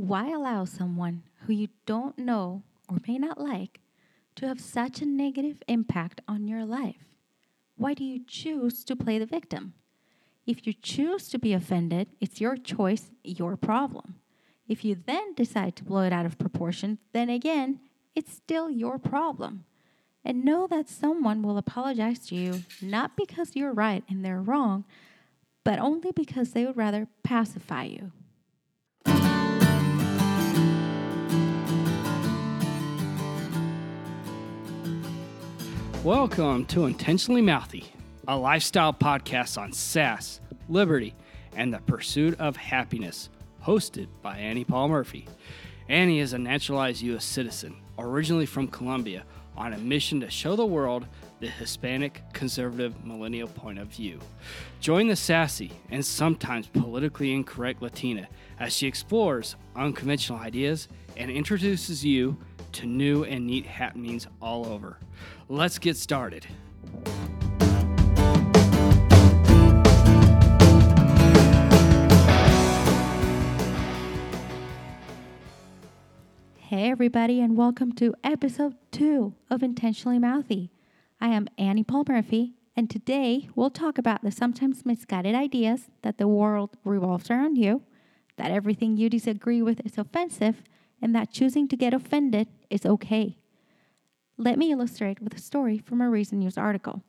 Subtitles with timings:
[0.00, 3.80] Why allow someone who you don't know or may not like
[4.36, 7.04] to have such a negative impact on your life?
[7.76, 9.74] Why do you choose to play the victim?
[10.46, 14.14] If you choose to be offended, it's your choice, your problem.
[14.66, 17.80] If you then decide to blow it out of proportion, then again,
[18.14, 19.66] it's still your problem.
[20.24, 24.86] And know that someone will apologize to you not because you're right and they're wrong,
[25.62, 28.12] but only because they would rather pacify you.
[36.04, 37.84] Welcome to Intentionally Mouthy,
[38.26, 41.14] a lifestyle podcast on sass, liberty,
[41.54, 43.28] and the pursuit of happiness,
[43.62, 45.28] hosted by Annie Paul Murphy.
[45.90, 47.26] Annie is a naturalized U.S.
[47.26, 49.24] citizen, originally from Colombia,
[49.58, 51.04] on a mission to show the world
[51.40, 54.20] the Hispanic conservative millennial point of view.
[54.80, 58.26] Join the sassy and sometimes politically incorrect Latina
[58.58, 62.36] as she explores unconventional ideas and introduces you
[62.72, 64.98] to new and neat happenings all over.
[65.48, 66.46] Let's get started.
[76.58, 80.70] Hey, everybody, and welcome to episode two of Intentionally Mouthy.
[81.20, 86.18] I am Annie Paul Murphy, and today we'll talk about the sometimes misguided ideas that
[86.18, 87.82] the world revolves around you,
[88.36, 90.62] that everything you disagree with is offensive,
[91.00, 93.36] and that choosing to get offended is okay.
[94.36, 97.02] Let me illustrate with a story from a recent news article.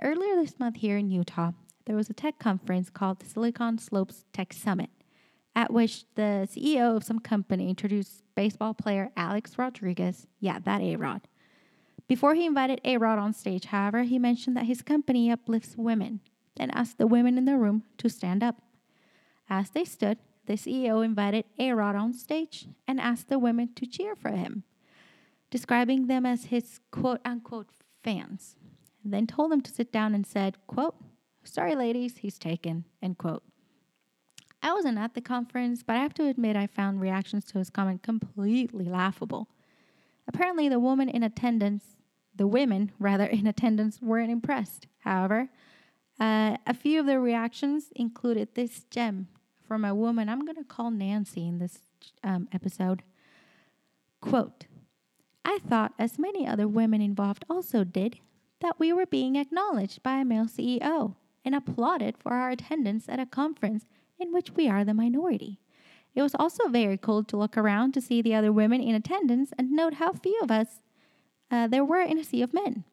[0.00, 1.52] Earlier this month here in Utah,
[1.86, 4.90] there was a tech conference called the Silicon Slopes Tech Summit,
[5.54, 10.96] at which the CEO of some company introduced baseball player Alex Rodriguez, yeah, that A
[10.96, 11.22] Rod.
[12.08, 16.20] Before he invited A Rod on stage, however, he mentioned that his company uplifts women
[16.56, 18.56] and asked the women in the room to stand up.
[19.48, 23.86] As they stood, the CEO invited A Rod on stage and asked the women to
[23.86, 24.64] cheer for him,
[25.50, 27.68] describing them as his quote unquote
[28.02, 28.56] fans,
[29.04, 30.96] then told them to sit down and said, quote,
[31.44, 33.42] Sorry, ladies, he's taken, end quote.
[34.62, 37.68] I wasn't at the conference, but I have to admit I found reactions to his
[37.68, 39.48] comment completely laughable.
[40.28, 41.96] Apparently, the woman in attendance,
[42.34, 44.86] the women rather in attendance, weren't impressed.
[45.00, 45.48] However,
[46.20, 49.26] uh, a few of the reactions included this gem
[49.72, 51.78] from a woman I'm going to call Nancy in this
[52.22, 53.02] um, episode.
[54.20, 54.66] Quote,
[55.46, 58.18] I thought, as many other women involved also did,
[58.60, 63.18] that we were being acknowledged by a male CEO and applauded for our attendance at
[63.18, 63.86] a conference
[64.20, 65.58] in which we are the minority.
[66.14, 69.54] It was also very cool to look around to see the other women in attendance
[69.56, 70.82] and note how few of us
[71.50, 72.84] uh, there were in a sea of men.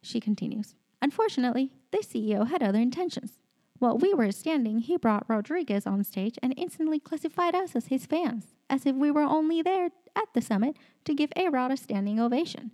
[0.00, 3.41] She continues Unfortunately, the CEO had other intentions.
[3.82, 8.06] While we were standing, he brought Rodriguez on stage and instantly classified us as his
[8.06, 11.76] fans, as if we were only there at the summit to give A Rod a
[11.76, 12.70] standing ovation.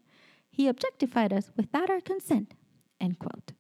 [0.51, 2.53] He objectified us without our consent.
[3.01, 3.53] End quote.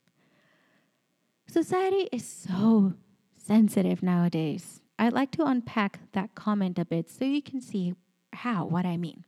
[1.46, 2.92] Society is so
[3.38, 4.82] sensitive nowadays.
[4.98, 7.94] I'd like to unpack that comment a bit so you can see
[8.34, 9.24] how, what I mean.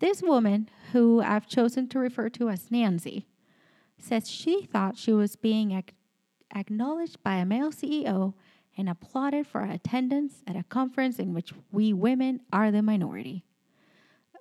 [0.00, 3.26] This woman, who I've chosen to refer to as Nancy,
[3.98, 5.72] says she thought she was being
[6.54, 8.34] acknowledged by a male CEO
[8.76, 13.44] and applauded for her attendance at a conference in which we women are the minority.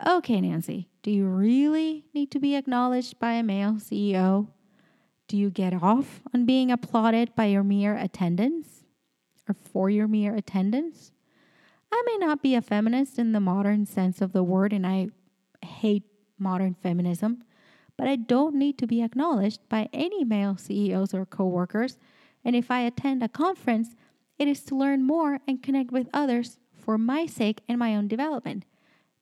[0.06, 4.48] Okay, Nancy, do you really need to be acknowledged by a male CEO?
[5.28, 8.84] Do you get off on being applauded by your mere attendance
[9.48, 11.12] or for your mere attendance?
[11.92, 15.10] I may not be a feminist in the modern sense of the word, and I
[15.62, 16.04] hate
[16.40, 17.44] modern feminism,
[18.02, 22.00] but I don't need to be acknowledged by any male CEOs or coworkers.
[22.44, 23.90] And if I attend a conference,
[24.40, 28.08] it is to learn more and connect with others for my sake and my own
[28.08, 28.66] development,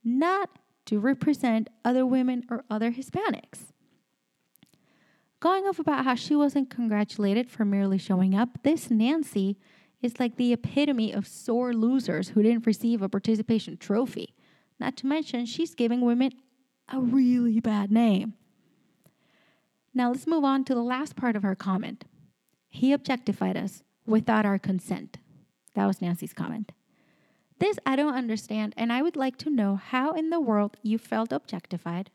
[0.01, 3.73] not to represent other women or other Hispanics.
[5.41, 9.57] Going off about how she wasn't congratulated for merely showing up, this Nancy
[10.01, 14.35] is like the epitome of sore losers who didn't receive a participation trophy.
[14.79, 16.31] Not to mention, she's giving women
[16.87, 18.35] a really bad name.
[19.99, 22.05] Now let's move on to the last part of her comment.
[22.69, 25.17] He objectified us without our consent.
[25.75, 26.71] That was Nancy's comment.
[27.59, 30.97] This I don't understand, and I would like to know how in the world you
[30.97, 32.11] felt objectified,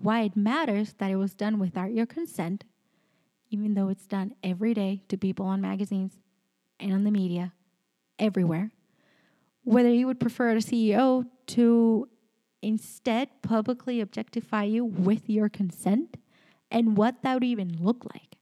[0.00, 2.64] why it matters that it was done without your consent,
[3.50, 6.18] even though it's done every day to people on magazines
[6.80, 7.52] and on the media,
[8.18, 8.72] everywhere.
[9.62, 12.08] Whether you would prefer a CEO to
[12.62, 16.16] instead publicly objectify you with your consent
[16.72, 18.36] and what that would even look like.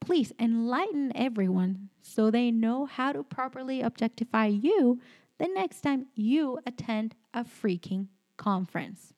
[0.00, 5.00] Please enlighten everyone so they know how to properly objectify you
[5.38, 9.14] the next time you attend a freaking conference.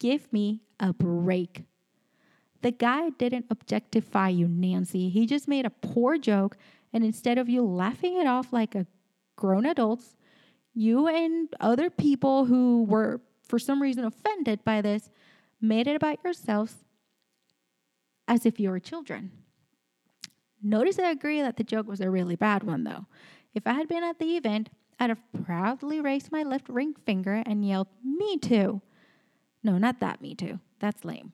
[0.00, 1.64] Give me a break.
[2.62, 5.10] The guy didn't objectify you, Nancy.
[5.10, 6.56] He just made a poor joke,
[6.92, 8.86] and instead of you laughing it off like a
[9.36, 10.16] grown adults,
[10.72, 15.10] you and other people who were for some reason offended by this
[15.60, 16.83] made it about yourselves
[18.26, 19.30] as if you were children.
[20.62, 23.06] Notice I agree that the joke was a really bad one, though.
[23.54, 27.42] If I had been at the event, I'd have proudly raised my left ring finger
[27.44, 28.80] and yelled, Me too.
[29.62, 30.60] No, not that me too.
[30.78, 31.32] That's lame.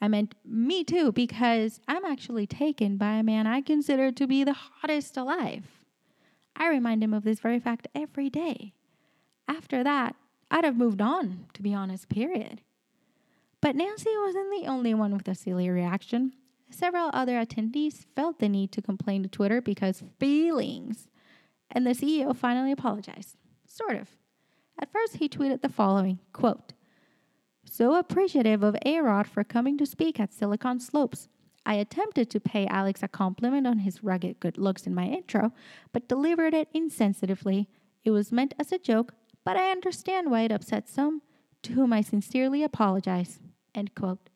[0.00, 4.44] I meant me too because I'm actually taken by a man I consider to be
[4.44, 5.64] the hottest alive.
[6.54, 8.74] I remind him of this very fact every day.
[9.46, 10.14] After that,
[10.50, 12.60] I'd have moved on, to be honest, period.
[13.60, 16.32] But Nancy wasn't the only one with a silly reaction.
[16.70, 21.08] Several other attendees felt the need to complain to Twitter because feelings,
[21.70, 23.36] and the CEO finally apologized.
[23.66, 24.10] Sort of.
[24.78, 26.72] At first, he tweeted the following quote,
[27.64, 31.28] So appreciative of A Rod for coming to speak at Silicon Slopes.
[31.66, 35.52] I attempted to pay Alex a compliment on his rugged good looks in my intro,
[35.92, 37.66] but delivered it insensitively.
[38.04, 39.12] It was meant as a joke,
[39.44, 41.22] but I understand why it upset some,
[41.62, 43.40] to whom I sincerely apologize.
[43.74, 44.30] End quote.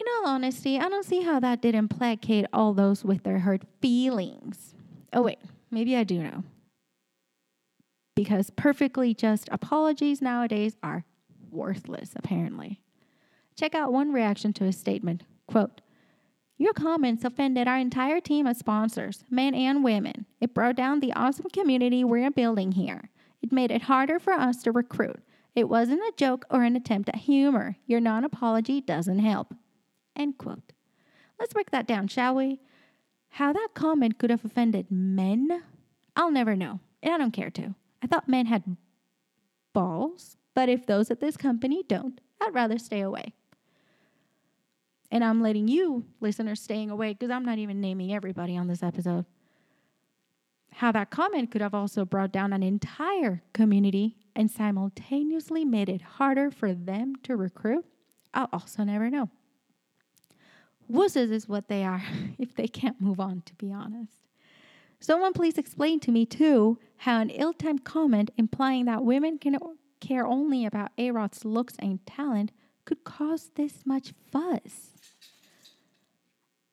[0.00, 3.62] In all honesty, I don't see how that didn't placate all those with their hurt
[3.80, 4.74] feelings.
[5.12, 5.38] Oh, wait,
[5.70, 6.44] maybe I do know.
[8.16, 11.04] Because perfectly just apologies nowadays are
[11.50, 12.80] worthless, apparently.
[13.56, 15.80] Check out one reaction to his statement quote,
[16.58, 20.26] Your comments offended our entire team of sponsors, men and women.
[20.40, 23.10] It brought down the awesome community we're building here.
[23.42, 25.20] It made it harder for us to recruit.
[25.54, 27.76] It wasn't a joke or an attempt at humor.
[27.86, 29.54] Your non apology doesn't help.
[30.16, 30.72] End quote.
[31.38, 32.60] Let's break that down, shall we?
[33.30, 35.62] How that comment could have offended men,
[36.14, 37.74] I'll never know, and I don't care to.
[38.02, 38.76] I thought men had
[39.72, 43.34] balls, but if those at this company don't, I'd rather stay away.
[45.10, 48.82] And I'm letting you, listeners, staying away because I'm not even naming everybody on this
[48.82, 49.26] episode.
[50.78, 56.02] How that comment could have also brought down an entire community and simultaneously made it
[56.02, 57.84] harder for them to recruit,
[58.32, 59.30] I'll also never know.
[60.90, 62.02] Wusses is what they are
[62.38, 64.12] if they can't move on, to be honest.
[64.98, 69.56] Someone please explain to me, too, how an ill timed comment implying that women can
[70.00, 72.50] care only about A Rod's looks and talent
[72.84, 74.90] could cause this much fuss.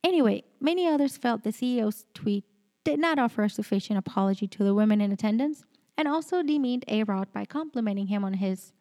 [0.03, 2.45] Anyway, many others felt the CEO's tweet
[2.83, 5.63] did not offer a sufficient apology to the women in attendance
[5.97, 8.73] and also demeaned A Rod by complimenting him on his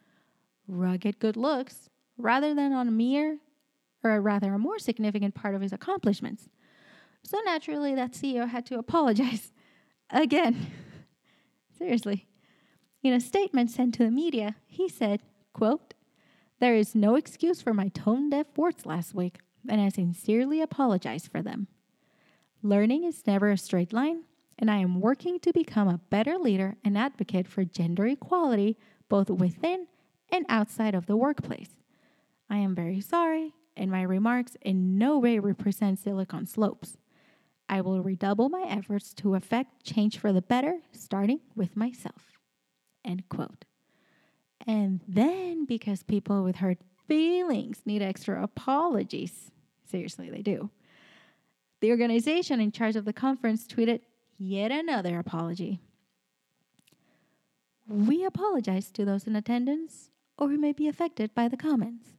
[0.67, 3.38] rugged good looks rather than on a mere,
[4.02, 6.49] or rather a more significant part of his accomplishments.
[7.23, 9.52] So naturally, that CEO had to apologize
[10.11, 10.73] again.
[11.79, 12.26] Seriously.
[13.02, 15.20] In a statement sent to the media, he said,
[15.52, 15.94] quote,
[16.58, 19.38] There is no excuse for my tone deaf words last week,
[19.69, 21.69] and I sincerely apologize for them.
[22.62, 24.25] Learning is never a straight line,
[24.59, 28.77] and I am working to become a better leader and advocate for gender equality
[29.09, 29.87] both within
[30.31, 31.71] and outside of the workplace.
[32.51, 36.99] I am very sorry, and my remarks in no way represent Silicon Slopes.
[37.69, 42.33] I will redouble my efforts to effect change for the better, starting with myself.
[43.05, 43.64] End quote.
[44.67, 49.50] And then, because people with hurt feelings need extra apologies,
[49.87, 50.71] seriously, they do.
[51.81, 54.01] The organization in charge of the conference tweeted
[54.39, 55.81] yet another apology.
[57.89, 62.11] We apologize to those in attendance or who may be affected by the comments.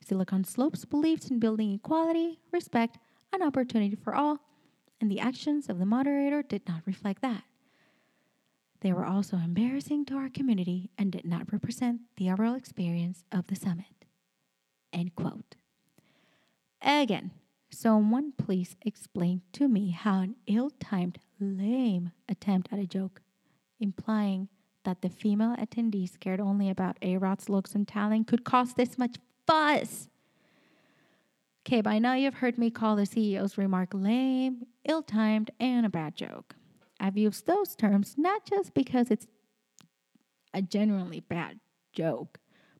[0.00, 2.98] Silicon Slopes believes in building equality, respect,
[3.32, 4.40] and opportunity for all,
[5.00, 7.44] and the actions of the moderator did not reflect that.
[8.80, 13.46] They were also embarrassing to our community and did not represent the overall experience of
[13.46, 14.06] the summit.
[14.92, 15.56] End quote.
[16.82, 17.30] Again,
[17.70, 23.22] someone please explain to me how an ill timed, lame attempt at a joke,
[23.78, 24.48] implying
[24.84, 28.98] that the female attendees cared only about A Rod's looks and talent, could cause this
[28.98, 30.08] much fuss.
[31.66, 35.90] Okay, by now you've heard me call the CEO's remark lame, ill timed, and a
[35.90, 36.56] bad joke.
[36.98, 39.26] I've used those terms not just because it's
[40.52, 41.60] a genuinely bad
[41.92, 42.38] joke,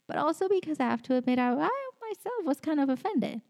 [0.08, 3.42] but also because I have to admit I, I myself was kind of offended.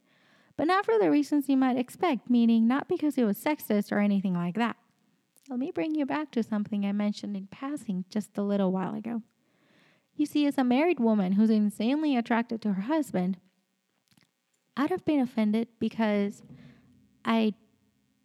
[0.60, 3.98] But not for the reasons you might expect, meaning not because it was sexist or
[3.98, 4.76] anything like that.
[5.48, 8.94] Let me bring you back to something I mentioned in passing just a little while
[8.94, 9.22] ago.
[10.16, 13.38] You see, as a married woman who's insanely attracted to her husband,
[14.76, 16.42] I'd have been offended because
[17.24, 17.54] I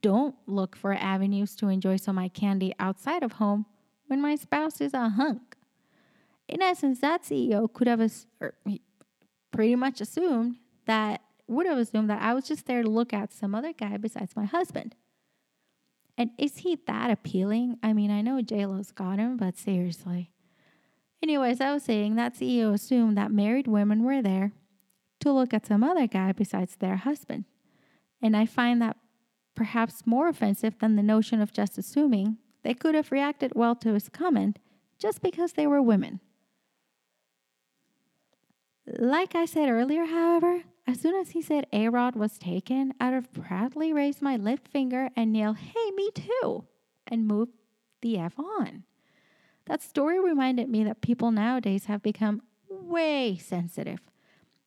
[0.02, 3.66] don't look for avenues to enjoy some of my candy outside of home
[4.08, 5.56] when my spouse is a hunk?
[6.50, 8.76] In essence, that CEO could have, or er,
[9.52, 13.34] pretty much assumed that, would have assumed that I was just there to look at
[13.34, 14.96] some other guy besides my husband.
[16.18, 17.78] And is he that appealing?
[17.84, 20.32] I mean, I know JLo's got him, but seriously.
[21.22, 24.54] Anyways, I was saying that CEO assumed that married women were there
[25.22, 27.46] to look at some other guy besides their husband.
[28.22, 28.98] And I find that
[29.56, 33.94] perhaps more offensive than the notion of just assuming they could have reacted well to
[33.94, 34.60] his comment
[34.98, 36.20] just because they were women.
[38.88, 43.14] Like I said earlier, however, as soon as he said A Rod was taken, I'd
[43.14, 46.66] have proudly raised my left finger and yelled, Hey, me too,
[47.08, 47.54] and moved
[48.02, 48.84] the F on.
[49.66, 54.00] That story reminded me that people nowadays have become way sensitive.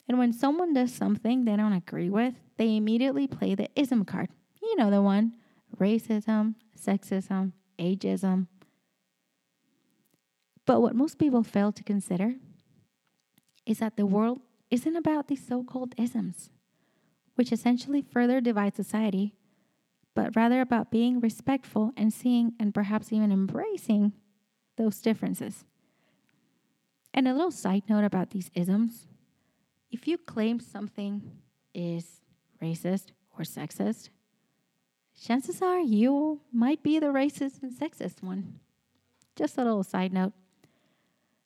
[0.08, 4.30] And when someone does something they don't agree with, they immediately play the ism card.
[4.60, 5.34] You know the one
[5.78, 8.48] racism, sexism, ageism.
[10.66, 12.34] But what most people fail to consider
[13.64, 16.50] is that the world isn't about these so called isms,
[17.34, 19.34] which essentially further divide society,
[20.14, 24.12] but rather about being respectful and seeing and perhaps even embracing
[24.76, 25.64] those differences.
[27.14, 29.06] And a little side note about these isms
[29.90, 31.22] if you claim something
[31.74, 32.20] is
[32.62, 33.06] racist
[33.38, 34.10] or sexist,
[35.20, 38.60] chances are you might be the racist and sexist one.
[39.36, 40.32] Just a little side note.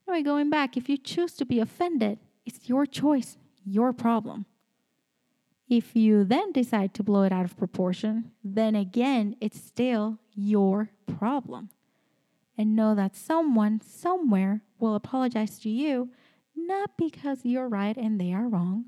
[0.09, 4.47] Anyway, going back, if you choose to be offended, it's your choice, your problem.
[5.69, 10.91] If you then decide to blow it out of proportion, then again, it's still your
[11.07, 11.71] problem.
[12.59, 16.11] And know that someone somewhere will apologize to you,
[16.55, 18.87] not because you're right and they are wrong,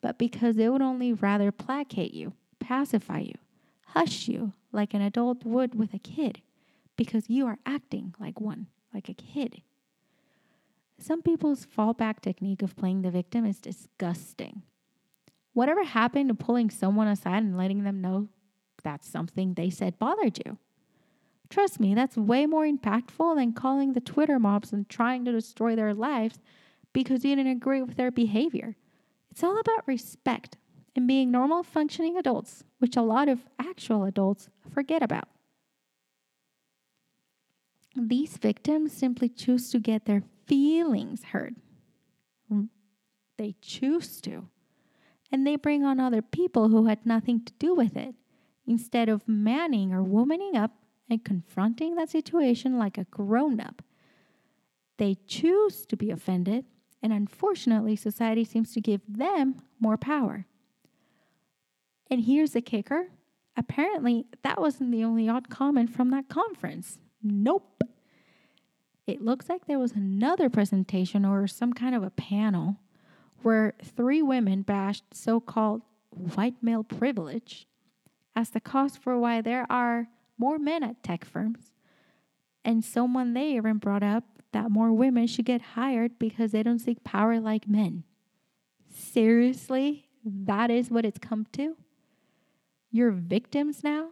[0.00, 3.34] but because they would only rather placate you, pacify you,
[3.86, 6.40] hush you like an adult would with a kid,
[6.96, 9.62] because you are acting like one, like a kid.
[11.00, 14.62] Some people's fallback technique of playing the victim is disgusting.
[15.54, 18.28] Whatever happened to pulling someone aside and letting them know
[18.84, 20.58] that something they said bothered you?
[21.48, 25.74] Trust me, that's way more impactful than calling the Twitter mobs and trying to destroy
[25.74, 26.38] their lives
[26.92, 28.76] because you didn't agree with their behavior.
[29.30, 30.58] It's all about respect
[30.94, 35.28] and being normal functioning adults, which a lot of actual adults forget about.
[37.96, 41.54] These victims simply choose to get their feelings hurt.
[43.36, 44.48] They choose to.
[45.32, 48.14] And they bring on other people who had nothing to do with it,
[48.66, 50.72] instead of manning or womaning up
[51.08, 53.82] and confronting that situation like a grown up.
[54.98, 56.66] They choose to be offended,
[57.02, 60.46] and unfortunately, society seems to give them more power.
[62.10, 63.08] And here's the kicker
[63.56, 66.98] apparently, that wasn't the only odd comment from that conference.
[67.22, 67.84] Nope.
[69.06, 72.76] It looks like there was another presentation or some kind of a panel
[73.42, 77.66] where three women bashed so called white male privilege
[78.36, 80.08] as the cause for why there are
[80.38, 81.72] more men at tech firms.
[82.64, 86.78] And someone they even brought up that more women should get hired because they don't
[86.78, 88.04] seek power like men.
[88.92, 90.06] Seriously?
[90.24, 91.76] That is what it's come to?
[92.90, 94.10] You're victims now?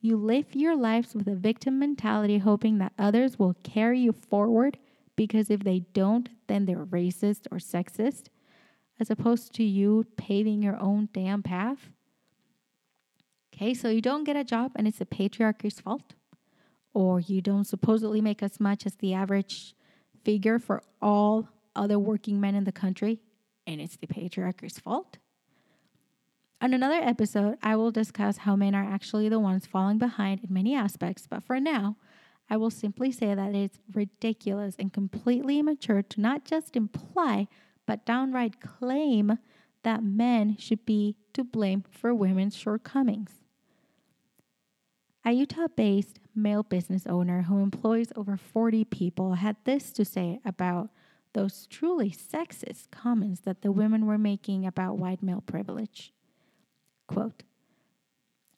[0.00, 4.78] You live your lives with a victim mentality, hoping that others will carry you forward
[5.16, 8.28] because if they don't, then they're racist or sexist,
[9.00, 11.90] as opposed to you paving your own damn path.
[13.52, 16.14] Okay, so you don't get a job and it's the patriarchy's fault,
[16.94, 19.74] or you don't supposedly make as much as the average
[20.24, 23.20] figure for all other working men in the country
[23.66, 25.18] and it's the patriarchy's fault.
[26.60, 30.52] On another episode, I will discuss how men are actually the ones falling behind in
[30.52, 31.96] many aspects, but for now,
[32.50, 37.46] I will simply say that it's ridiculous and completely immature to not just imply,
[37.86, 39.38] but downright claim
[39.84, 43.34] that men should be to blame for women's shortcomings.
[45.24, 50.40] A Utah based male business owner who employs over 40 people had this to say
[50.44, 50.90] about
[51.34, 56.12] those truly sexist comments that the women were making about white male privilege.
[57.08, 57.42] Quote,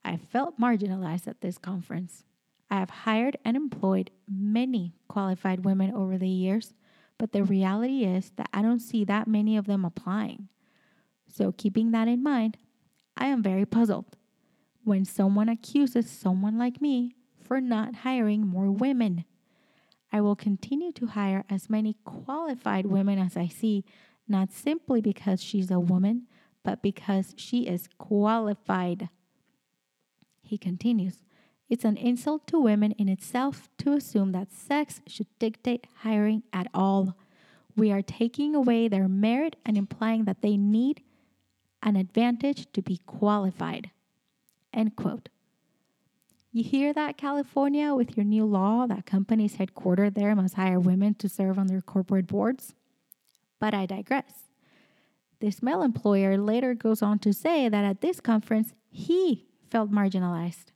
[0.05, 2.25] I felt marginalized at this conference.
[2.71, 6.75] I have hired and employed many qualified women over the years,
[7.19, 10.49] but the reality is that I don't see that many of them applying.
[11.27, 12.57] So, keeping that in mind,
[13.17, 14.17] I am very puzzled
[14.85, 19.25] when someone accuses someone like me for not hiring more women.
[20.13, 23.85] I will continue to hire as many qualified women as I see,
[24.27, 26.27] not simply because she's a woman,
[26.65, 29.09] but because she is qualified.
[30.43, 31.23] He continues,
[31.69, 36.69] It's an insult to women in itself to assume that sex should dictate hiring at
[36.75, 37.17] all.
[37.77, 41.03] We are taking away their merit and implying that they need
[41.83, 43.91] an advantage to be qualified.
[44.73, 45.29] End quote.
[46.53, 51.15] You hear that, California, with your new law that companies headquartered there must hire women
[51.15, 52.75] to serve on their corporate boards?
[53.61, 54.50] But I digress.
[55.41, 60.67] This male employer later goes on to say that at this conference, he felt marginalized.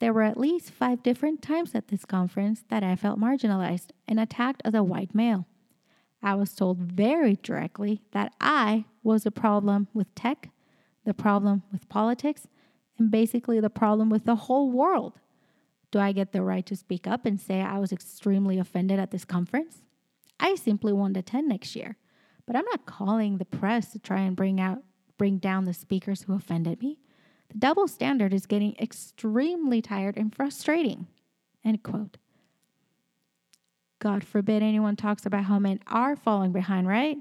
[0.00, 4.18] There were at least five different times at this conference that I felt marginalized and
[4.18, 5.46] attacked as a white male.
[6.22, 10.48] I was told very directly that I was the problem with tech,
[11.04, 12.48] the problem with politics,
[12.98, 15.20] and basically the problem with the whole world.
[15.90, 19.10] Do I get the right to speak up and say I was extremely offended at
[19.10, 19.82] this conference?
[20.40, 21.96] I simply won't attend next year.
[22.46, 24.78] But I'm not calling the press to try and bring out
[25.16, 26.98] bring down the speakers who offended me.
[27.50, 31.06] The double standard is getting extremely tired and frustrating.
[31.64, 32.16] End quote.
[34.00, 37.16] God forbid anyone talks about how men are falling behind, right?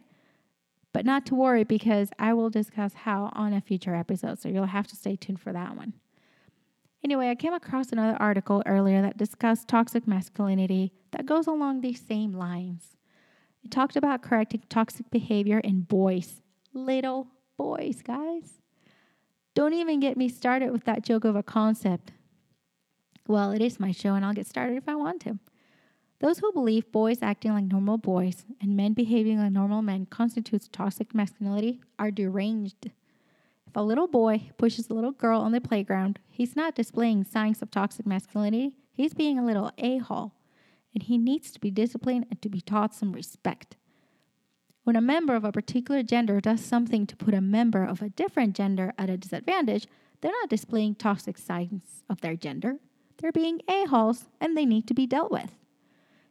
[0.91, 4.65] But not to worry because I will discuss how on a future episode, so you'll
[4.65, 5.93] have to stay tuned for that one.
[7.03, 12.01] Anyway, I came across another article earlier that discussed toxic masculinity that goes along these
[12.01, 12.95] same lines.
[13.63, 16.41] It talked about correcting toxic behavior in boys,
[16.73, 17.27] little
[17.57, 18.61] boys, guys.
[19.55, 22.11] Don't even get me started with that joke of a concept.
[23.27, 25.39] Well, it is my show, and I'll get started if I want to.
[26.19, 30.69] Those who believe boys acting like normal boys and men behaving like normal men constitutes
[30.71, 32.85] toxic masculinity are deranged.
[33.67, 37.61] If a little boy pushes a little girl on the playground, he's not displaying signs
[37.61, 40.33] of toxic masculinity, he's being a little a hole
[40.93, 43.75] and he needs to be disciplined and to be taught some respect.
[44.83, 48.09] When a member of a particular gender does something to put a member of a
[48.09, 49.87] different gender at a disadvantage,
[50.21, 52.77] they're not displaying toxic signs of their gender.
[53.17, 55.51] They're being a-holes and they need to be dealt with.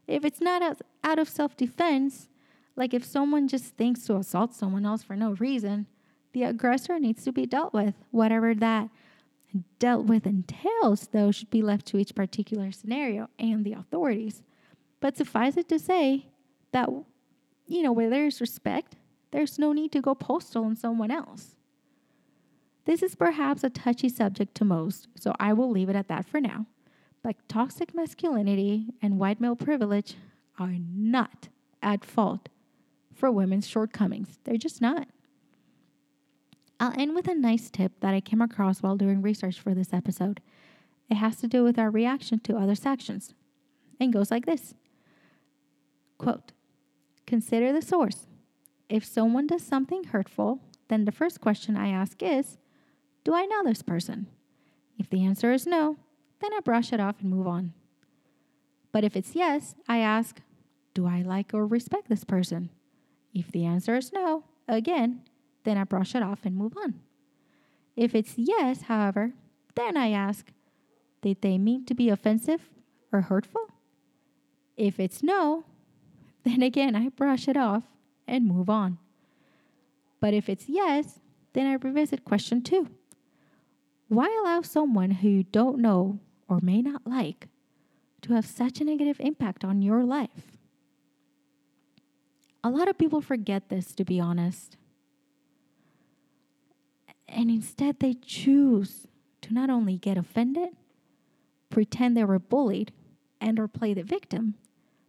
[0.07, 2.29] If it's not out of self defense,
[2.77, 5.87] like if someone just thinks to assault someone else for no reason,
[6.33, 7.95] the aggressor needs to be dealt with.
[8.11, 8.89] Whatever that
[9.79, 14.43] dealt with entails, though, should be left to each particular scenario and the authorities.
[15.01, 16.27] But suffice it to say
[16.73, 16.89] that,
[17.67, 18.97] you know, where there's respect,
[19.31, 21.57] there's no need to go postal on someone else.
[22.85, 26.27] This is perhaps a touchy subject to most, so I will leave it at that
[26.27, 26.67] for now.
[27.23, 30.17] But toxic masculinity and white male privilege
[30.59, 31.49] are not
[31.81, 32.49] at fault
[33.15, 34.39] for women's shortcomings.
[34.45, 35.07] They're just not.
[36.83, 39.93] I'll end with a nice tip that I came across while doing research for this
[39.93, 40.41] episode.
[41.09, 43.35] It has to do with our reaction to others' actions
[44.01, 44.75] and goes like this
[46.19, 46.51] Quote
[47.25, 48.27] Consider the source.
[48.89, 52.59] If someone does something hurtful, then the first question I ask is
[53.23, 54.27] Do I know this person?
[54.99, 55.99] If the answer is no,
[56.41, 57.75] then I brush it off and move on.
[58.91, 60.41] But if it's yes, I ask
[60.95, 62.71] Do I like or respect this person?
[63.33, 65.23] If the answer is no, again,
[65.65, 67.01] then I brush it off and move on.
[67.97, 69.33] If it's yes, however,
[69.75, 70.51] then I ask
[71.21, 72.69] Did they mean to be offensive
[73.13, 73.69] or hurtful?
[74.77, 75.65] If it's no,
[76.45, 77.85] then again, I brush it off
[78.27, 78.99] and move on.
[80.21, 81.19] But if it's yes,
[81.53, 82.89] then I revisit question two.
[84.09, 87.49] Why allow someone who you don't know or may not like
[88.23, 90.57] to have such a negative impact on your life?
[92.65, 94.77] A lot of people forget this, to be honest.
[97.33, 99.09] And instead, they choose
[99.41, 100.71] to not only get offended,
[101.71, 102.93] pretend they were bullied,
[103.41, 104.55] and or play the victim,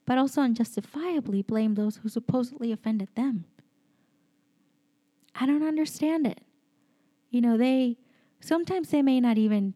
[0.06, 3.46] but also unjustifiably blame those who supposedly offended them.
[5.36, 6.42] I don't understand it.
[7.30, 7.98] You know, they
[8.40, 9.74] sometimes they may not even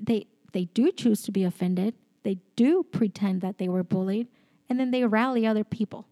[0.00, 1.94] they they do choose to be offended.
[2.24, 4.28] They do pretend that they were bullied
[4.68, 6.06] and then they rally other people.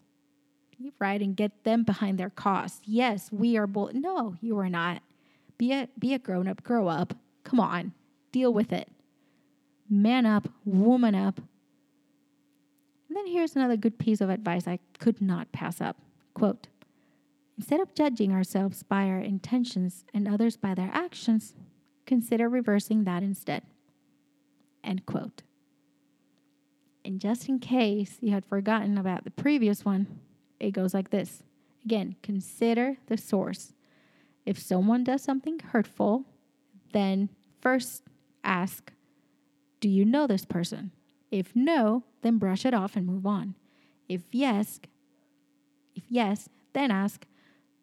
[0.97, 1.21] Right?
[1.21, 2.81] And get them behind their cause.
[2.85, 4.01] Yes, we are bullied.
[4.01, 5.03] No, you are not.
[5.61, 7.13] Be a be a grown up, grow up.
[7.43, 7.93] Come on.
[8.31, 8.89] Deal with it.
[9.87, 11.39] Man up, woman up,
[13.07, 15.97] and then here's another good piece of advice I could not pass up.
[16.33, 16.65] Quote
[17.59, 21.53] Instead of judging ourselves by our intentions and others by their actions,
[22.07, 23.61] consider reversing that instead.
[24.83, 25.43] End quote.
[27.05, 30.07] And just in case you had forgotten about the previous one,
[30.59, 31.43] it goes like this.
[31.85, 33.73] Again, consider the source.
[34.45, 36.25] If someone does something hurtful,
[36.93, 37.29] then
[37.61, 38.03] first
[38.43, 38.91] ask,
[39.79, 40.91] Do you know this person?
[41.29, 43.55] If no, then brush it off and move on.
[44.09, 44.79] If yes,
[45.95, 47.25] if yes, then ask,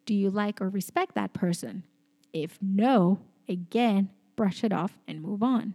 [0.05, 1.83] do you like or respect that person?
[2.33, 5.73] If no, again, brush it off and move on.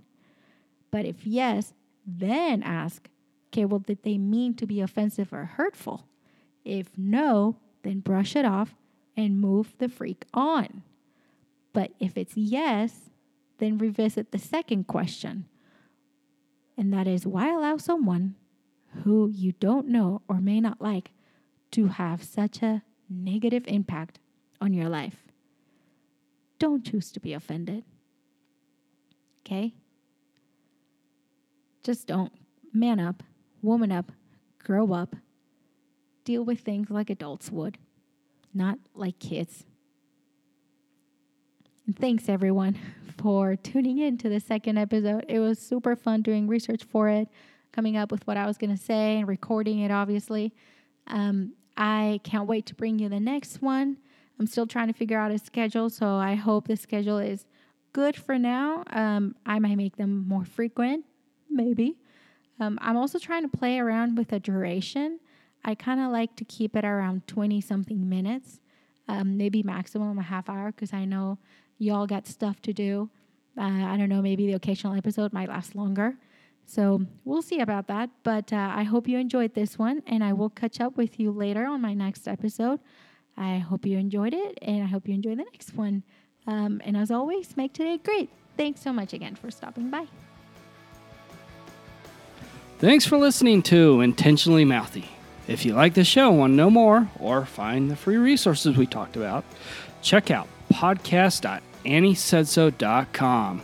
[0.90, 1.72] But if yes,
[2.06, 3.08] then ask,
[3.48, 6.06] okay, well, did they mean to be offensive or hurtful?
[6.64, 8.74] If no, then brush it off
[9.16, 10.82] and move the freak on.
[11.72, 13.10] But if it's yes,
[13.58, 15.46] then revisit the second question.
[16.76, 18.34] And that is why allow someone
[19.02, 21.12] who you don't know or may not like
[21.72, 24.18] to have such a negative impact
[24.60, 25.24] on your life?
[26.58, 27.84] Don't choose to be offended.
[29.44, 29.74] Okay?
[31.82, 32.32] Just don't.
[32.72, 33.22] Man up,
[33.62, 34.10] woman up,
[34.58, 35.16] grow up,
[36.24, 37.78] deal with things like adults would,
[38.54, 39.64] not like kids.
[41.98, 42.78] Thanks everyone
[43.18, 45.26] for tuning in to the second episode.
[45.28, 47.28] It was super fun doing research for it,
[47.72, 50.54] coming up with what I was going to say and recording it, obviously.
[51.06, 53.98] Um, I can't wait to bring you the next one.
[54.38, 57.46] I'm still trying to figure out a schedule, so I hope the schedule is
[57.92, 58.84] good for now.
[58.90, 61.04] Um, I might make them more frequent,
[61.50, 61.96] maybe.
[62.60, 65.18] Um, I'm also trying to play around with the duration.
[65.64, 68.60] I kind of like to keep it around 20 something minutes,
[69.08, 71.38] um, maybe maximum a half hour, because I know
[71.78, 73.10] y'all got stuff to do.
[73.56, 76.16] Uh, I don't know, maybe the occasional episode might last longer.
[76.66, 78.10] So we'll see about that.
[78.22, 81.30] But uh, I hope you enjoyed this one, and I will catch up with you
[81.30, 82.80] later on my next episode.
[83.36, 86.02] I hope you enjoyed it, and I hope you enjoy the next one.
[86.46, 88.30] Um, and as always, make today great.
[88.56, 90.06] Thanks so much again for stopping by.
[92.78, 95.08] Thanks for listening to Intentionally Mouthy.
[95.46, 98.76] If you like the show and want to know more or find the free resources
[98.76, 99.44] we talked about,
[100.02, 103.62] check out podcast.anniesaidso.com.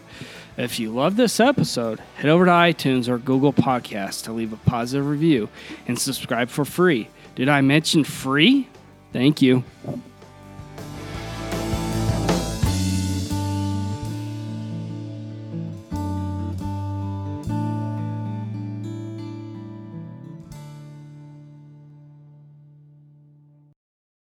[0.56, 4.56] If you love this episode, head over to iTunes or Google Podcasts to leave a
[4.56, 5.48] positive review
[5.88, 7.08] and subscribe for free.
[7.34, 8.68] Did I mention free?
[9.12, 9.64] Thank you.